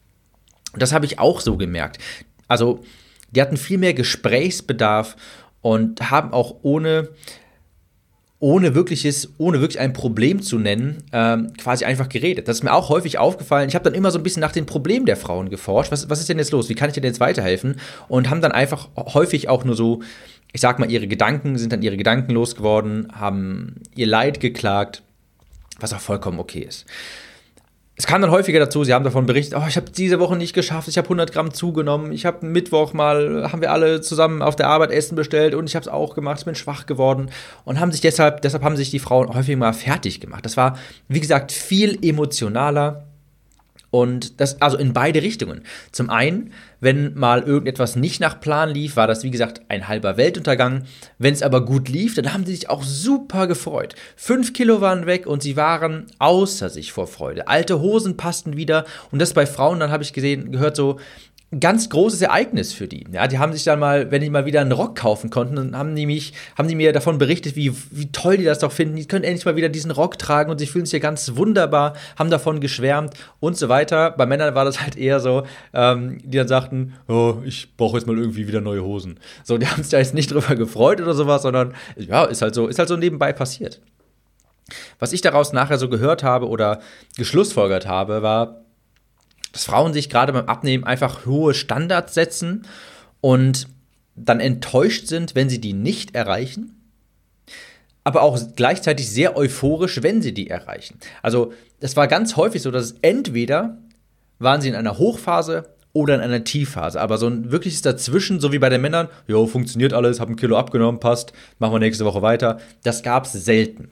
Und 0.73 0.81
das 0.81 0.93
habe 0.93 1.05
ich 1.05 1.19
auch 1.19 1.41
so 1.41 1.57
gemerkt. 1.57 1.99
Also, 2.47 2.85
die 3.33 3.43
hatten 3.43 3.57
viel 3.57 3.79
mehr 3.79 3.93
Gesprächsbedarf 3.93 5.17
und 5.63 6.13
haben 6.13 6.33
auch 6.33 6.55
ohne 6.63 7.09
ohne 8.41 8.75
wirkliches, 8.75 9.33
ohne 9.39 9.61
wirklich 9.61 9.81
ein 9.81 9.93
Problem 9.93 10.41
zu 10.43 10.59
nennen, 10.59 11.03
ähm, 11.13 11.53
quasi 11.59 11.85
einfach 11.85 12.09
geredet. 12.09 12.47
Das 12.47 12.59
ist 12.59 12.63
mir 12.63 12.73
auch 12.73 12.89
häufig 12.89 13.19
aufgefallen. 13.19 13.69
Ich 13.69 13.75
habe 13.75 13.85
dann 13.85 13.95
immer 13.95 14.13
so 14.13 14.19
ein 14.19 14.23
bisschen 14.23 14.41
nach 14.41 14.53
den 14.53 14.65
Problemen 14.65 15.07
der 15.07 15.17
Frauen 15.17 15.51
geforscht. 15.51 15.91
Was, 15.91 16.09
was 16.09 16.21
ist 16.21 16.29
denn 16.29 16.39
jetzt 16.39 16.53
los? 16.53 16.69
Wie 16.69 16.75
kann 16.75 16.89
ich 16.89 16.95
denn 16.95 17.03
jetzt 17.03 17.19
weiterhelfen? 17.19 17.81
Und 18.07 18.31
haben 18.31 18.41
dann 18.41 18.53
einfach 18.53 18.89
häufig 18.97 19.49
auch 19.49 19.65
nur 19.65 19.75
so, 19.75 20.03
ich 20.53 20.61
sag 20.61 20.79
mal, 20.79 20.91
ihre 20.91 21.09
Gedanken, 21.09 21.59
sind 21.59 21.73
dann 21.73 21.83
ihre 21.83 21.97
Gedanken 21.97 22.33
losgeworden, 22.33 23.09
haben 23.13 23.77
ihr 23.97 24.07
Leid 24.07 24.39
geklagt, 24.39 25.03
was 25.81 25.93
auch 25.93 26.01
vollkommen 26.01 26.39
okay 26.39 26.61
ist 26.61 26.87
es 27.99 28.07
kam 28.07 28.23
dann 28.23 28.31
häufiger 28.31 28.61
dazu, 28.61 28.85
sie 28.85 28.95
haben 28.95 29.03
davon 29.03 29.27
berichtet, 29.27 29.59
oh, 29.59 29.65
ich 29.69 29.77
habe 29.77 29.91
diese 29.91 30.21
Woche 30.21 30.37
nicht 30.37 30.55
geschafft, 30.55 30.87
ich 30.87 30.99
habe 30.99 31.07
100 31.07 31.33
Gramm 31.33 31.53
zugenommen, 31.53 32.13
ich 32.13 32.25
habe 32.25 32.47
Mittwoch 32.47 32.93
mal, 32.93 33.51
haben 33.51 33.61
wir 33.61 33.73
alle 33.73 34.01
zusammen 34.01 34.41
auf 34.41 34.55
der 34.55 34.69
Arbeit 34.69 34.93
Essen 34.93 35.17
bestellt 35.17 35.53
und 35.57 35.69
ich 35.69 35.75
habe 35.75 35.83
es 35.83 35.89
auch 35.89 36.15
gemacht, 36.15 36.39
ich 36.39 36.45
bin 36.45 36.55
schwach 36.55 36.87
geworden 36.87 37.29
und 37.65 37.81
haben 37.81 37.91
sich 37.91 38.01
deshalb, 38.01 38.41
deshalb 38.43 38.63
haben 38.63 38.77
sich 38.77 38.93
die 38.93 39.01
Frauen 39.01 39.35
häufig 39.35 39.57
mal 39.57 39.73
fertig 39.73 40.21
gemacht. 40.21 40.45
Das 40.45 40.57
war, 40.57 40.79
wie 41.09 41.19
gesagt, 41.19 41.51
viel 41.51 41.99
emotionaler 42.01 43.08
und 43.91 44.41
das, 44.41 44.61
also 44.61 44.77
in 44.77 44.93
beide 44.93 45.23
Richtungen. 45.23 45.63
Zum 45.93 46.11
einen, 46.11 46.53
wenn 46.81 47.15
mal 47.15 47.43
irgendetwas 47.43 47.97
nicht 47.97 48.21
nach 48.21 48.41
Plan 48.41 48.71
lief, 48.71 48.97
war 48.97 49.07
das 49.07 49.25
wie 49.25 49.31
gesagt 49.31 49.63
ein 49.69 49.89
halber 49.89 50.17
Weltuntergang. 50.17 50.85
Wenn 51.19 51.35
es 51.35 51.43
aber 51.43 51.65
gut 51.65 51.89
lief, 51.89 52.15
dann 52.15 52.33
haben 52.33 52.45
sie 52.45 52.55
sich 52.55 52.69
auch 52.69 52.83
super 52.83 53.47
gefreut. 53.47 53.95
Fünf 54.17 54.53
Kilo 54.53 54.81
waren 54.81 55.07
weg 55.07 55.27
und 55.27 55.43
sie 55.43 55.57
waren 55.57 56.07
außer 56.19 56.69
sich 56.69 56.93
vor 56.93 57.07
Freude. 57.07 57.49
Alte 57.49 57.81
Hosen 57.81 58.17
passten 58.17 58.57
wieder 58.57 58.85
und 59.11 59.21
das 59.21 59.33
bei 59.33 59.47
Frauen, 59.47 59.81
dann 59.81 59.91
habe 59.91 60.03
ich 60.03 60.13
gesehen, 60.13 60.53
gehört 60.53 60.77
so, 60.77 60.99
ganz 61.61 61.89
großes 61.89 62.21
Ereignis 62.21 62.75
für 62.75 62.89
die. 62.89 63.07
Ja, 63.11 63.27
die 63.27 63.39
haben 63.39 63.55
sich 63.55 63.65
dann 63.65 63.79
mal, 63.79 64.11
wenn 64.11 64.21
die 64.21 64.29
mal 64.29 64.45
wieder 64.45 64.61
einen 64.61 64.73
Rock 64.73 64.97
kaufen 64.97 65.31
konnten, 65.31 65.57
dann 65.57 65.77
haben 65.77 65.97
die 65.97 66.05
mich, 66.05 66.35
haben 66.59 66.69
die 66.69 66.75
mir 66.75 66.93
davon 66.93 67.17
berichtet, 67.17 67.57
wie, 67.57 67.73
wie 67.91 68.13
toll 68.13 68.37
die 68.37 68.45
das 68.45 68.59
doch 68.59 68.71
finden. 68.71 68.97
Die 68.97 69.07
können 69.07 69.25
endlich 69.25 69.47
mal 69.47 69.57
wieder 69.57 69.71
diesen 69.71 69.91
Rock 69.91 70.19
tragen 70.19 70.51
und 70.51 70.59
sie 70.59 70.67
fühlen 70.67 70.85
sich 70.85 70.91
hier 70.91 71.01
ganz 71.01 71.37
wunderbar, 71.37 71.95
haben 72.19 72.31
davon 72.31 72.61
geschwärmt 72.61 73.15
und 73.41 73.57
so 73.57 73.71
weiter. 73.71 74.11
Bei 74.11 74.27
Männern 74.27 74.55
war 74.55 74.67
das 74.67 74.83
halt 74.83 74.97
eher 74.99 75.21
so, 75.21 75.45
ähm, 75.73 76.19
die 76.23 76.37
dann 76.37 76.49
sagten, 76.49 76.95
oh, 77.09 77.37
ich 77.45 77.75
brauche 77.79 77.97
jetzt 77.97 78.07
mal 78.07 78.19
irgendwie 78.19 78.47
wieder 78.47 78.61
neue 78.61 78.85
Hosen. 78.85 79.19
So, 79.43 79.57
die 79.57 79.67
haben 79.67 79.83
sich 79.83 79.91
da 79.91 79.99
jetzt 79.99 80.15
nicht 80.15 80.31
drüber 80.31 80.55
gefreut 80.55 81.01
oder 81.01 81.15
sowas, 81.15 81.43
sondern 81.43 81.75
ja, 81.97 82.25
ist 82.25 82.43
halt 82.43 82.55
so, 82.55 82.67
ist 82.69 82.79
halt 82.79 82.91
so 82.91 82.97
nebenbei 82.97 83.33
passiert. 83.33 83.81
Was 84.99 85.15
ich 85.15 85.23
daraus 85.23 85.55
nachher 85.55 85.79
so 85.79 85.89
gehört 85.89 86.23
habe 86.23 86.47
oder 86.47 86.81
geschlussfolgert 87.17 87.87
habe, 87.87 88.21
war, 88.21 88.65
dass 89.53 89.65
Frauen 89.65 89.93
sich 89.93 90.09
gerade 90.09 90.33
beim 90.33 90.47
Abnehmen 90.47 90.85
einfach 90.85 91.27
hohe 91.27 91.55
Standards 91.55 92.15
setzen 92.15 92.67
und 93.21 93.69
dann 94.15 94.41
enttäuscht 94.41 95.07
sind, 95.07 95.35
wenn 95.35 95.49
sie 95.49 95.61
die 95.61 95.73
nicht 95.73 96.15
erreichen, 96.15 96.75
aber 98.05 98.23
auch 98.23 98.39
gleichzeitig 98.57 99.11
sehr 99.11 99.37
euphorisch, 99.37 100.03
wenn 100.03 100.23
sie 100.23 100.33
die 100.33 100.49
erreichen. 100.49 100.99
Also 101.23 101.53
es 101.81 101.97
war 101.97 102.09
ganz 102.09 102.37
häufig 102.37 102.63
so, 102.63 102.71
dass 102.71 102.85
es 102.85 102.95
entweder 103.03 103.79
waren 104.39 104.61
sie 104.61 104.69
in 104.69 104.75
einer 104.75 104.99
Hochphase 104.99 105.75
oder 105.93 106.15
in 106.15 106.21
einer 106.21 106.45
Tiefphase. 106.45 107.01
Aber 107.01 107.19
so 107.19 107.27
ein 107.27 107.51
wirkliches 107.51 107.83
Dazwischen, 107.83 108.41
so 108.41 108.53
wie 108.53 108.59
bei 108.59 108.69
den 108.69 108.81
Männern, 108.81 109.09
jo, 109.27 109.47
funktioniert 109.47 109.93
alles, 109.93 110.21
hab 110.21 110.29
ein 110.29 110.37
Kilo 110.37 110.57
abgenommen, 110.57 111.01
passt, 111.01 111.33
machen 111.59 111.75
wir 111.75 111.81
nächste 111.81 112.05
Woche 112.05 112.23
weiter, 112.23 112.61
das 112.83 113.03
gab 113.03 113.27
es 113.27 113.33
selten. 113.33 113.91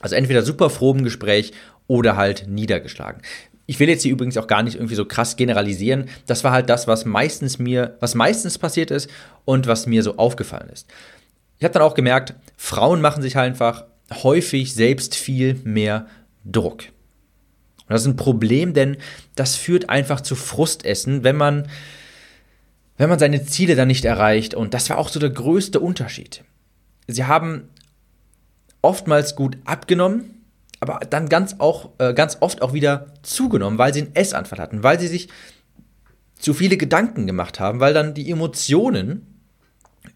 Also 0.00 0.16
entweder 0.16 0.42
super 0.42 0.68
froh 0.68 0.92
im 0.92 1.04
Gespräch 1.04 1.52
oder 1.86 2.16
halt 2.16 2.48
niedergeschlagen 2.48 3.22
ich 3.72 3.80
will 3.80 3.88
jetzt 3.88 4.02
hier 4.02 4.12
übrigens 4.12 4.36
auch 4.36 4.48
gar 4.48 4.62
nicht 4.62 4.74
irgendwie 4.74 4.96
so 4.96 5.06
krass 5.06 5.36
generalisieren. 5.36 6.10
Das 6.26 6.44
war 6.44 6.52
halt 6.52 6.68
das, 6.68 6.86
was 6.88 7.06
meistens 7.06 7.58
mir, 7.58 7.96
was 8.00 8.14
meistens 8.14 8.58
passiert 8.58 8.90
ist 8.90 9.08
und 9.46 9.66
was 9.66 9.86
mir 9.86 10.02
so 10.02 10.18
aufgefallen 10.18 10.68
ist. 10.68 10.90
Ich 11.56 11.64
habe 11.64 11.72
dann 11.72 11.82
auch 11.82 11.94
gemerkt, 11.94 12.34
Frauen 12.58 13.00
machen 13.00 13.22
sich 13.22 13.34
halt 13.34 13.46
einfach 13.46 13.86
häufig 14.12 14.74
selbst 14.74 15.14
viel 15.14 15.54
mehr 15.64 16.06
Druck. 16.44 16.82
Und 16.82 17.88
das 17.88 18.02
ist 18.02 18.08
ein 18.08 18.16
Problem, 18.16 18.74
denn 18.74 18.98
das 19.36 19.56
führt 19.56 19.88
einfach 19.88 20.20
zu 20.20 20.34
Frustessen, 20.34 21.24
wenn 21.24 21.36
man, 21.36 21.66
wenn 22.98 23.08
man 23.08 23.18
seine 23.18 23.42
Ziele 23.46 23.74
dann 23.74 23.88
nicht 23.88 24.04
erreicht. 24.04 24.52
Und 24.54 24.74
das 24.74 24.90
war 24.90 24.98
auch 24.98 25.08
so 25.08 25.18
der 25.18 25.30
größte 25.30 25.80
Unterschied. 25.80 26.44
Sie 27.06 27.24
haben 27.24 27.70
oftmals 28.82 29.34
gut 29.34 29.56
abgenommen, 29.64 30.41
aber 30.82 30.98
dann 31.08 31.28
ganz, 31.28 31.54
auch, 31.60 31.90
äh, 31.98 32.12
ganz 32.12 32.38
oft 32.40 32.60
auch 32.60 32.72
wieder 32.72 33.06
zugenommen, 33.22 33.78
weil 33.78 33.94
sie 33.94 34.02
einen 34.02 34.16
Essanfall 34.16 34.58
hatten, 34.58 34.82
weil 34.82 34.98
sie 34.98 35.06
sich 35.06 35.28
zu 36.34 36.54
viele 36.54 36.76
Gedanken 36.76 37.28
gemacht 37.28 37.60
haben, 37.60 37.78
weil 37.78 37.94
dann 37.94 38.14
die 38.14 38.28
Emotionen 38.28 39.40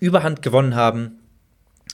überhand 0.00 0.42
gewonnen 0.42 0.74
haben 0.74 1.20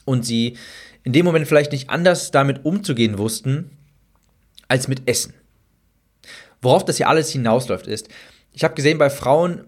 und 0.07 0.25
sie 0.25 0.57
in 1.03 1.13
dem 1.13 1.27
Moment 1.27 1.47
vielleicht 1.47 1.73
nicht 1.73 1.91
anders 1.91 2.31
damit 2.31 2.65
umzugehen 2.65 3.19
wussten, 3.19 3.77
als 4.69 4.89
mit 4.89 5.07
Essen. 5.07 5.35
Worauf 6.63 6.83
das 6.87 6.97
hier 6.97 7.11
alles 7.11 7.29
hinausläuft 7.29 7.87
ist, 7.87 8.09
ich 8.55 8.65
habe 8.65 8.75
gesehen 8.75 8.97
bei 8.97 9.11
Frauen, 9.11 9.65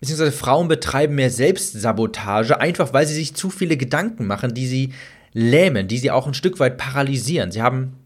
beziehungsweise 0.00 0.32
Frauen 0.32 0.68
betreiben 0.68 1.14
mehr 1.14 1.30
Selbstsabotage, 1.30 2.58
einfach 2.58 2.94
weil 2.94 3.06
sie 3.06 3.14
sich 3.14 3.34
zu 3.34 3.50
viele 3.50 3.76
Gedanken 3.76 4.26
machen, 4.26 4.54
die 4.54 4.66
sie 4.66 4.94
lähmen, 5.36 5.86
die 5.86 5.98
sie 5.98 6.10
auch 6.10 6.26
ein 6.26 6.32
Stück 6.32 6.58
weit 6.60 6.78
paralysieren. 6.78 7.52
Sie 7.52 7.60
haben 7.60 7.98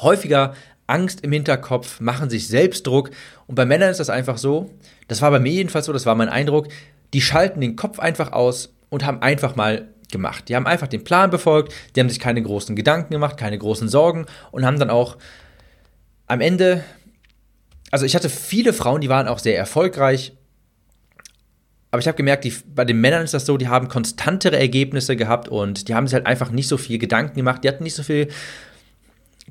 häufiger 0.00 0.54
Angst 0.86 1.20
im 1.20 1.30
Hinterkopf, 1.30 2.00
machen 2.00 2.30
sich 2.30 2.48
selbst 2.48 2.86
Druck. 2.86 3.10
Und 3.46 3.54
bei 3.54 3.66
Männern 3.66 3.90
ist 3.90 4.00
das 4.00 4.08
einfach 4.08 4.38
so, 4.38 4.70
das 5.06 5.20
war 5.20 5.30
bei 5.30 5.40
mir 5.40 5.52
jedenfalls 5.52 5.84
so, 5.84 5.92
das 5.92 6.06
war 6.06 6.14
mein 6.14 6.30
Eindruck, 6.30 6.68
die 7.12 7.20
schalten 7.20 7.60
den 7.60 7.76
Kopf 7.76 7.98
einfach 7.98 8.32
aus 8.32 8.72
und 8.88 9.04
haben 9.04 9.20
einfach 9.20 9.56
mal 9.56 9.88
gemacht. 10.10 10.48
Die 10.48 10.56
haben 10.56 10.66
einfach 10.66 10.88
den 10.88 11.04
Plan 11.04 11.28
befolgt, 11.28 11.74
die 11.94 12.00
haben 12.00 12.08
sich 12.08 12.18
keine 12.18 12.42
großen 12.42 12.74
Gedanken 12.74 13.12
gemacht, 13.12 13.36
keine 13.36 13.58
großen 13.58 13.90
Sorgen 13.90 14.24
und 14.50 14.64
haben 14.64 14.78
dann 14.78 14.88
auch 14.88 15.18
am 16.28 16.40
Ende, 16.40 16.82
also 17.90 18.06
ich 18.06 18.14
hatte 18.14 18.30
viele 18.30 18.72
Frauen, 18.72 19.02
die 19.02 19.10
waren 19.10 19.28
auch 19.28 19.38
sehr 19.38 19.58
erfolgreich, 19.58 20.32
aber 21.94 22.00
ich 22.00 22.08
habe 22.08 22.16
gemerkt, 22.16 22.42
die, 22.42 22.52
bei 22.74 22.84
den 22.84 23.00
Männern 23.00 23.22
ist 23.22 23.34
das 23.34 23.46
so, 23.46 23.56
die 23.56 23.68
haben 23.68 23.86
konstantere 23.86 24.58
Ergebnisse 24.58 25.14
gehabt 25.14 25.46
und 25.46 25.86
die 25.86 25.94
haben 25.94 26.08
sich 26.08 26.14
halt 26.14 26.26
einfach 26.26 26.50
nicht 26.50 26.66
so 26.66 26.76
viel 26.76 26.98
Gedanken 26.98 27.36
gemacht. 27.36 27.62
Die 27.62 27.68
hatten 27.68 27.84
nicht 27.84 27.94
so 27.94 28.02
viel 28.02 28.26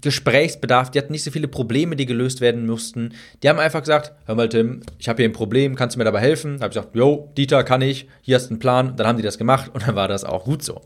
Gesprächsbedarf, 0.02 0.92
die 0.92 1.00
hatten 1.00 1.14
nicht 1.14 1.24
so 1.24 1.32
viele 1.32 1.48
Probleme, 1.48 1.96
die 1.96 2.06
gelöst 2.06 2.42
werden 2.42 2.66
mussten. 2.66 3.14
Die 3.42 3.48
haben 3.48 3.60
einfach 3.60 3.80
gesagt, 3.80 4.12
hör 4.26 4.36
mal 4.36 4.50
Tim, 4.50 4.82
ich 5.00 5.08
habe 5.08 5.22
hier 5.24 5.30
ein 5.30 5.32
Problem, 5.32 5.78
kannst 5.78 5.96
du 5.96 6.00
mir 6.00 6.04
dabei 6.04 6.20
helfen? 6.20 6.58
Da 6.58 6.66
habe 6.66 6.74
ich 6.74 6.76
gesagt, 6.82 6.94
yo, 6.94 7.32
Dieter, 7.38 7.64
kann 7.64 7.82
ich, 7.82 8.10
hier 8.22 8.36
hast 8.36 8.48
du 8.48 8.56
einen 8.56 8.60
Plan. 8.60 8.98
Dann 8.98 9.08
haben 9.08 9.16
die 9.16 9.24
das 9.24 9.38
gemacht 9.38 9.72
und 9.74 9.88
dann 9.88 9.96
war 9.96 10.10
das 10.10 10.26
auch 10.26 10.44
gut 10.44 10.66
so. 10.66 10.82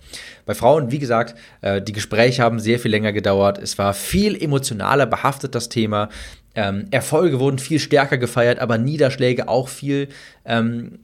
Bei 0.46 0.54
Frauen, 0.54 0.92
wie 0.92 1.00
gesagt, 1.00 1.34
äh, 1.62 1.82
die 1.82 1.94
Gespräche 1.94 2.44
haben 2.44 2.60
sehr 2.60 2.78
viel 2.78 2.92
länger 2.92 3.14
gedauert. 3.14 3.58
Es 3.58 3.80
war 3.80 3.96
viel 3.96 4.40
emotionaler 4.40 5.08
behaftet, 5.08 5.56
das 5.56 5.70
Thema. 5.70 6.10
Ähm, 6.54 6.86
Erfolge 6.92 7.40
wurden 7.40 7.58
viel 7.58 7.80
stärker 7.80 8.20
gefeiert, 8.20 8.60
aber 8.60 8.78
Niederschläge 8.78 9.48
auch 9.48 9.70
viel 9.70 10.10
ähm, 10.46 11.00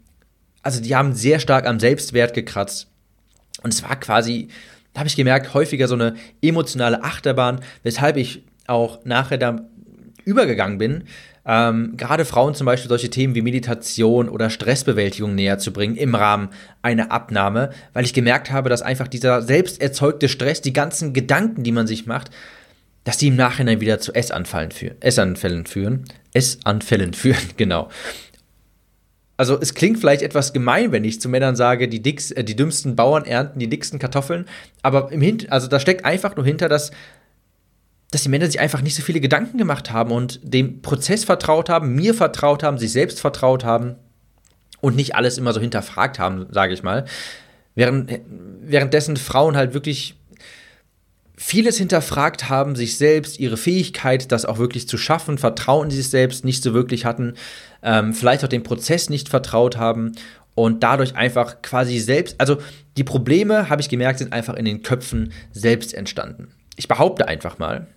also 0.63 0.81
die 0.81 0.95
haben 0.95 1.13
sehr 1.13 1.39
stark 1.39 1.67
am 1.67 1.79
Selbstwert 1.79 2.33
gekratzt. 2.33 2.87
Und 3.61 3.73
es 3.73 3.83
war 3.83 3.99
quasi, 3.99 4.47
da 4.93 4.99
habe 4.99 5.07
ich 5.07 5.15
gemerkt, 5.15 5.53
häufiger 5.53 5.87
so 5.87 5.95
eine 5.95 6.15
emotionale 6.41 7.03
Achterbahn, 7.03 7.59
weshalb 7.83 8.17
ich 8.17 8.43
auch 8.65 9.05
nachher 9.05 9.37
da 9.37 9.67
übergegangen 10.25 10.77
bin, 10.77 11.03
ähm, 11.45 11.97
gerade 11.97 12.23
Frauen 12.23 12.55
zum 12.55 12.65
Beispiel 12.65 12.87
solche 12.87 13.09
Themen 13.09 13.35
wie 13.35 13.41
Meditation 13.41 14.29
oder 14.29 14.49
Stressbewältigung 14.49 15.35
näher 15.35 15.57
zu 15.57 15.73
bringen 15.73 15.97
im 15.97 16.15
Rahmen 16.15 16.49
einer 16.81 17.11
Abnahme, 17.11 17.71
weil 17.91 18.05
ich 18.05 18.13
gemerkt 18.13 18.49
habe, 18.49 18.69
dass 18.69 18.81
einfach 18.81 19.09
dieser 19.09 19.41
selbst 19.41 19.81
erzeugte 19.81 20.29
Stress, 20.29 20.61
die 20.61 20.71
ganzen 20.71 21.11
Gedanken, 21.11 21.63
die 21.63 21.73
man 21.73 21.85
sich 21.85 22.05
macht, 22.05 22.31
dass 23.03 23.17
die 23.17 23.27
im 23.27 23.35
Nachhinein 23.35 23.81
wieder 23.81 23.99
zu 23.99 24.13
Essanfällen 24.13 24.71
führen. 24.71 24.95
Essanfällen 25.01 25.65
führen. 25.65 26.05
Essanfällen 26.33 27.13
führen, 27.13 27.49
genau 27.57 27.89
also 29.35 29.59
es 29.59 29.73
klingt 29.73 29.99
vielleicht 29.99 30.21
etwas 30.21 30.53
gemein, 30.53 30.91
wenn 30.91 31.03
ich 31.03 31.19
zu 31.19 31.27
Männern 31.27 31.55
sage, 31.55 31.87
die, 31.87 32.01
dicks, 32.01 32.31
äh, 32.31 32.43
die 32.43 32.55
dümmsten 32.55 32.95
Bauern 32.95 33.25
ernten 33.25 33.59
die 33.59 33.69
dicksten 33.69 33.99
Kartoffeln, 33.99 34.45
aber 34.81 35.11
im 35.11 35.21
Hint 35.21 35.51
also 35.51 35.67
da 35.67 35.79
steckt 35.79 36.05
einfach 36.05 36.35
nur 36.35 36.45
hinter, 36.45 36.69
dass, 36.69 36.91
dass 38.11 38.23
die 38.23 38.29
Männer 38.29 38.45
sich 38.45 38.59
einfach 38.59 38.81
nicht 38.81 38.95
so 38.95 39.01
viele 39.01 39.21
Gedanken 39.21 39.57
gemacht 39.57 39.91
haben 39.91 40.11
und 40.11 40.39
dem 40.43 40.81
Prozess 40.81 41.23
vertraut 41.23 41.69
haben, 41.69 41.95
mir 41.95 42.13
vertraut 42.13 42.63
haben, 42.63 42.77
sich 42.77 42.91
selbst 42.91 43.19
vertraut 43.19 43.63
haben 43.63 43.95
und 44.81 44.95
nicht 44.95 45.15
alles 45.15 45.37
immer 45.37 45.53
so 45.53 45.61
hinterfragt 45.61 46.19
haben, 46.19 46.45
sage 46.51 46.73
ich 46.73 46.83
mal. 46.83 47.05
Während, 47.73 48.19
währenddessen 48.61 49.17
Frauen 49.17 49.57
halt 49.57 49.73
wirklich 49.73 50.15
vieles 51.35 51.77
hinterfragt 51.77 52.49
haben, 52.49 52.75
sich 52.75 52.97
selbst, 52.97 53.39
ihre 53.39 53.57
Fähigkeit, 53.57 54.31
das 54.31 54.45
auch 54.45 54.59
wirklich 54.59 54.87
zu 54.87 54.97
schaffen, 54.97 55.37
Vertrauen 55.37 55.89
in 55.89 55.95
sich 55.95 56.09
selbst 56.09 56.45
nicht 56.45 56.61
so 56.61 56.73
wirklich 56.73 57.05
hatten, 57.05 57.33
ähm, 57.83 58.13
vielleicht 58.13 58.43
auch 58.43 58.49
dem 58.49 58.63
Prozess 58.63 59.09
nicht 59.09 59.29
vertraut 59.29 59.77
haben 59.77 60.13
und 60.55 60.83
dadurch 60.83 61.15
einfach 61.15 61.61
quasi 61.61 61.99
selbst, 61.99 62.39
also 62.39 62.57
die 62.97 63.03
Probleme, 63.03 63.69
habe 63.69 63.81
ich 63.81 63.89
gemerkt, 63.89 64.19
sind 64.19 64.33
einfach 64.33 64.53
in 64.55 64.65
den 64.65 64.83
Köpfen 64.83 65.33
selbst 65.51 65.93
entstanden. 65.93 66.51
Ich 66.75 66.87
behaupte 66.87 67.27
einfach 67.27 67.59
mal, 67.59 67.87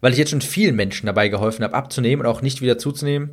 weil 0.00 0.12
ich 0.12 0.18
jetzt 0.18 0.30
schon 0.30 0.40
vielen 0.40 0.76
Menschen 0.76 1.06
dabei 1.06 1.28
geholfen 1.28 1.64
habe, 1.64 1.74
abzunehmen 1.74 2.24
und 2.24 2.32
auch 2.32 2.42
nicht 2.42 2.60
wieder 2.60 2.78
zuzunehmen, 2.78 3.30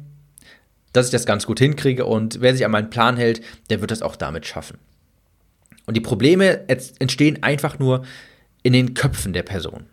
dass 0.94 1.08
ich 1.08 1.12
das 1.12 1.26
ganz 1.26 1.46
gut 1.46 1.60
hinkriege 1.60 2.06
und 2.06 2.42
wer 2.42 2.54
sich 2.54 2.66
an 2.66 2.72
meinen 2.72 2.90
Plan 2.90 3.18
hält, 3.18 3.42
der 3.70 3.82
wird 3.82 3.92
das 3.92 4.02
auch 4.02 4.16
damit 4.16 4.46
schaffen. 4.46 4.78
Und 5.86 5.96
die 5.96 6.02
Probleme 6.02 6.68
entstehen 7.00 7.44
einfach 7.44 7.80
nur, 7.80 8.04
in 8.64 8.74
den 8.74 8.94
Köpfen 8.94 9.32
der 9.32 9.44
Person. 9.44 9.86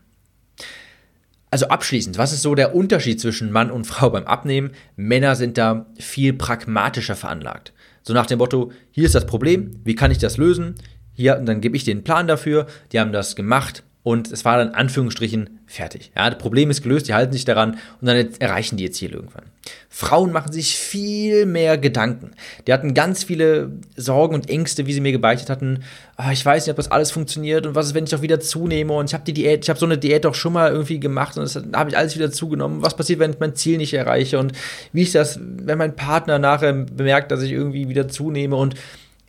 Also 1.54 1.68
abschließend, 1.68 2.18
was 2.18 2.32
ist 2.32 2.42
so 2.42 2.56
der 2.56 2.74
Unterschied 2.74 3.20
zwischen 3.20 3.52
Mann 3.52 3.70
und 3.70 3.86
Frau 3.86 4.10
beim 4.10 4.24
Abnehmen? 4.24 4.72
Männer 4.96 5.36
sind 5.36 5.56
da 5.56 5.86
viel 5.96 6.32
pragmatischer 6.32 7.14
veranlagt. 7.14 7.72
So 8.02 8.12
nach 8.12 8.26
dem 8.26 8.38
Motto, 8.38 8.72
hier 8.90 9.04
ist 9.04 9.14
das 9.14 9.24
Problem, 9.24 9.70
wie 9.84 9.94
kann 9.94 10.10
ich 10.10 10.18
das 10.18 10.36
lösen? 10.36 10.74
Hier, 11.12 11.38
und 11.38 11.46
dann 11.46 11.60
gebe 11.60 11.76
ich 11.76 11.84
den 11.84 12.02
Plan 12.02 12.26
dafür, 12.26 12.66
die 12.90 12.98
haben 12.98 13.12
das 13.12 13.36
gemacht 13.36 13.84
und 14.04 14.30
es 14.30 14.44
war 14.44 14.58
dann 14.58 14.74
Anführungsstrichen 14.74 15.60
fertig. 15.66 16.12
Ja, 16.14 16.28
das 16.28 16.38
Problem 16.38 16.68
ist 16.68 16.82
gelöst, 16.82 17.08
die 17.08 17.14
halten 17.14 17.32
sich 17.32 17.46
daran 17.46 17.78
und 18.02 18.06
dann 18.06 18.28
erreichen 18.38 18.76
die 18.76 18.84
ihr 18.84 18.92
Ziel 18.92 19.12
irgendwann. 19.12 19.44
Frauen 19.88 20.30
machen 20.30 20.52
sich 20.52 20.76
viel 20.76 21.46
mehr 21.46 21.78
Gedanken. 21.78 22.32
Die 22.66 22.74
hatten 22.74 22.92
ganz 22.92 23.24
viele 23.24 23.72
Sorgen 23.96 24.34
und 24.34 24.50
Ängste, 24.50 24.86
wie 24.86 24.92
sie 24.92 25.00
mir 25.00 25.12
gebeichtet 25.12 25.48
hatten. 25.48 25.84
Ah, 26.16 26.32
ich 26.32 26.44
weiß 26.44 26.66
nicht, 26.66 26.70
ob 26.70 26.76
das 26.76 26.90
alles 26.90 27.12
funktioniert 27.12 27.66
und 27.66 27.74
was 27.74 27.86
ist, 27.86 27.94
wenn 27.94 28.04
ich 28.04 28.10
doch 28.10 28.20
wieder 28.20 28.40
zunehme 28.40 28.92
und 28.92 29.08
ich 29.08 29.14
habe 29.14 29.24
die 29.24 29.32
Diät, 29.32 29.64
ich 29.64 29.70
habe 29.70 29.80
so 29.80 29.86
eine 29.86 29.96
Diät 29.96 30.26
doch 30.26 30.34
schon 30.34 30.52
mal 30.52 30.70
irgendwie 30.70 31.00
gemacht 31.00 31.38
und 31.38 31.54
dann 31.56 31.74
habe 31.74 31.88
ich 31.88 31.96
alles 31.96 32.14
wieder 32.14 32.30
zugenommen. 32.30 32.82
Was 32.82 32.94
passiert, 32.94 33.20
wenn 33.20 33.30
ich 33.30 33.40
mein 33.40 33.56
Ziel 33.56 33.78
nicht 33.78 33.94
erreiche 33.94 34.38
und 34.38 34.52
wie 34.92 35.02
ist 35.02 35.14
das, 35.14 35.40
wenn 35.40 35.78
mein 35.78 35.96
Partner 35.96 36.38
nachher 36.38 36.74
bemerkt, 36.74 37.30
dass 37.30 37.40
ich 37.40 37.52
irgendwie 37.52 37.88
wieder 37.88 38.06
zunehme 38.08 38.56
und 38.56 38.74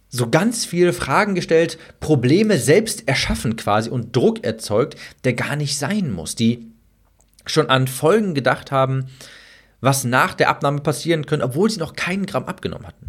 so 0.09 0.29
ganz 0.29 0.65
viele 0.65 0.93
Fragen 0.93 1.35
gestellt, 1.35 1.77
Probleme 1.99 2.57
selbst 2.57 3.07
erschaffen 3.07 3.55
quasi 3.55 3.89
und 3.89 4.15
Druck 4.15 4.43
erzeugt, 4.43 4.95
der 5.23 5.33
gar 5.33 5.55
nicht 5.55 5.77
sein 5.77 6.11
muss, 6.11 6.35
die 6.35 6.71
schon 7.45 7.69
an 7.69 7.87
Folgen 7.87 8.33
gedacht 8.33 8.71
haben, 8.71 9.07
was 9.81 10.03
nach 10.03 10.33
der 10.33 10.49
Abnahme 10.49 10.81
passieren 10.81 11.25
könnte, 11.25 11.45
obwohl 11.45 11.69
sie 11.69 11.79
noch 11.79 11.95
keinen 11.95 12.25
Gramm 12.25 12.45
abgenommen 12.45 12.87
hatten. 12.87 13.05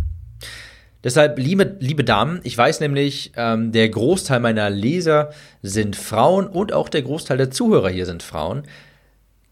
Deshalb, 1.05 1.39
liebe, 1.39 1.77
liebe 1.79 2.03
Damen, 2.03 2.41
ich 2.43 2.59
weiß 2.59 2.81
nämlich, 2.81 3.33
ähm, 3.37 3.71
der 3.71 3.89
Großteil 3.89 4.41
meiner 4.41 4.71
Leser 4.71 5.31
sind 5.63 5.95
Frauen 5.95 6.49
und 6.49 6.73
auch 6.73 6.89
der 6.89 7.03
Großteil 7.03 7.37
der 7.37 7.51
Zuhörer 7.51 7.91
hier 7.91 8.07
sind 8.07 8.25
Frauen. 8.25 8.65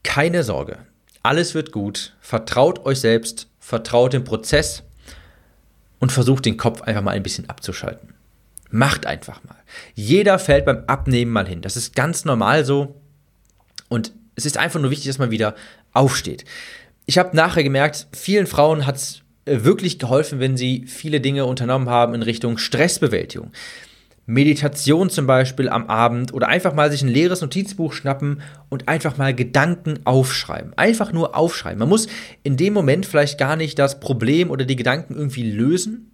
Keine 0.02 0.42
Sorge, 0.42 0.78
alles 1.22 1.54
wird 1.54 1.70
gut. 1.70 2.14
Vertraut 2.20 2.84
euch 2.84 2.98
selbst, 2.98 3.48
vertraut 3.60 4.12
dem 4.12 4.24
Prozess 4.24 4.82
und 6.04 6.12
versucht 6.12 6.44
den 6.44 6.58
Kopf 6.58 6.82
einfach 6.82 7.00
mal 7.00 7.12
ein 7.12 7.22
bisschen 7.22 7.48
abzuschalten. 7.48 8.12
Macht 8.70 9.06
einfach 9.06 9.42
mal. 9.42 9.56
Jeder 9.94 10.38
fällt 10.38 10.66
beim 10.66 10.84
Abnehmen 10.86 11.32
mal 11.32 11.48
hin. 11.48 11.62
Das 11.62 11.78
ist 11.78 11.96
ganz 11.96 12.26
normal 12.26 12.66
so. 12.66 13.00
Und 13.88 14.12
es 14.34 14.44
ist 14.44 14.58
einfach 14.58 14.78
nur 14.78 14.90
wichtig, 14.90 15.06
dass 15.06 15.16
man 15.16 15.30
wieder 15.30 15.54
aufsteht. 15.94 16.44
Ich 17.06 17.16
habe 17.16 17.34
nachher 17.34 17.62
gemerkt, 17.62 18.06
vielen 18.12 18.46
Frauen 18.46 18.84
hat 18.84 18.96
es 18.96 19.22
äh, 19.46 19.64
wirklich 19.64 19.98
geholfen, 19.98 20.40
wenn 20.40 20.58
sie 20.58 20.84
viele 20.86 21.22
Dinge 21.22 21.46
unternommen 21.46 21.88
haben 21.88 22.12
in 22.12 22.22
Richtung 22.22 22.58
Stressbewältigung. 22.58 23.50
Meditation 24.26 25.10
zum 25.10 25.26
Beispiel 25.26 25.68
am 25.68 25.86
Abend 25.86 26.32
oder 26.32 26.48
einfach 26.48 26.74
mal 26.74 26.90
sich 26.90 27.02
ein 27.02 27.08
leeres 27.08 27.42
Notizbuch 27.42 27.92
schnappen 27.92 28.40
und 28.70 28.88
einfach 28.88 29.18
mal 29.18 29.34
Gedanken 29.34 30.00
aufschreiben. 30.04 30.72
Einfach 30.78 31.12
nur 31.12 31.36
aufschreiben. 31.36 31.78
Man 31.78 31.90
muss 31.90 32.06
in 32.42 32.56
dem 32.56 32.72
Moment 32.72 33.04
vielleicht 33.04 33.38
gar 33.38 33.56
nicht 33.56 33.78
das 33.78 34.00
Problem 34.00 34.50
oder 34.50 34.64
die 34.64 34.76
Gedanken 34.76 35.14
irgendwie 35.14 35.50
lösen, 35.50 36.10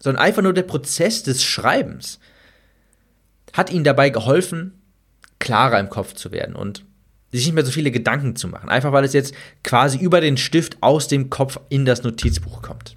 sondern 0.00 0.22
einfach 0.22 0.42
nur 0.42 0.52
der 0.52 0.62
Prozess 0.62 1.22
des 1.22 1.44
Schreibens 1.44 2.18
hat 3.52 3.70
ihnen 3.70 3.84
dabei 3.84 4.10
geholfen, 4.10 4.74
klarer 5.38 5.78
im 5.78 5.88
Kopf 5.88 6.14
zu 6.14 6.32
werden 6.32 6.54
und 6.54 6.84
sich 7.30 7.44
nicht 7.44 7.54
mehr 7.54 7.64
so 7.64 7.70
viele 7.70 7.90
Gedanken 7.90 8.36
zu 8.36 8.48
machen. 8.48 8.68
Einfach 8.68 8.92
weil 8.92 9.04
es 9.04 9.12
jetzt 9.12 9.34
quasi 9.62 9.98
über 9.98 10.20
den 10.20 10.36
Stift 10.36 10.78
aus 10.80 11.08
dem 11.08 11.30
Kopf 11.30 11.60
in 11.68 11.84
das 11.84 12.02
Notizbuch 12.02 12.62
kommt. 12.62 12.96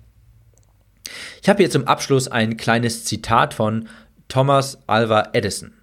Ich 1.41 1.49
habe 1.49 1.61
hier 1.61 1.69
zum 1.69 1.87
Abschluss 1.87 2.27
ein 2.27 2.57
kleines 2.57 3.05
Zitat 3.05 3.53
von 3.53 3.87
Thomas 4.31 4.79
Alva 4.87 5.31
Edison. 5.33 5.73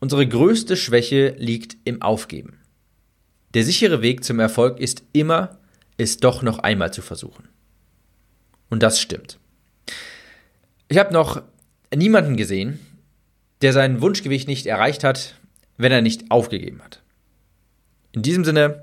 Unsere 0.00 0.28
größte 0.28 0.76
Schwäche 0.76 1.34
liegt 1.38 1.78
im 1.84 2.02
Aufgeben. 2.02 2.60
Der 3.54 3.64
sichere 3.64 4.02
Weg 4.02 4.22
zum 4.22 4.38
Erfolg 4.38 4.78
ist 4.78 5.02
immer, 5.14 5.60
es 5.96 6.18
doch 6.18 6.42
noch 6.42 6.58
einmal 6.58 6.92
zu 6.92 7.00
versuchen. 7.00 7.48
Und 8.68 8.82
das 8.82 9.00
stimmt. 9.00 9.38
Ich 10.88 10.98
habe 10.98 11.14
noch 11.14 11.42
niemanden 11.96 12.36
gesehen, 12.36 12.78
der 13.62 13.72
sein 13.72 14.02
Wunschgewicht 14.02 14.46
nicht 14.46 14.66
erreicht 14.66 15.02
hat, 15.02 15.36
wenn 15.78 15.92
er 15.92 16.02
nicht 16.02 16.30
aufgegeben 16.30 16.82
hat. 16.82 17.02
In 18.12 18.20
diesem 18.20 18.44
Sinne, 18.44 18.82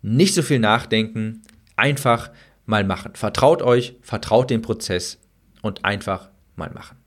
nicht 0.00 0.34
so 0.34 0.42
viel 0.42 0.58
nachdenken, 0.58 1.42
einfach 1.76 2.32
mal 2.66 2.82
machen. 2.82 3.14
Vertraut 3.14 3.62
euch, 3.62 3.94
vertraut 4.02 4.50
dem 4.50 4.62
Prozess 4.62 5.20
und 5.62 5.84
einfach 5.84 6.28
mal 6.56 6.72
machen. 6.72 7.01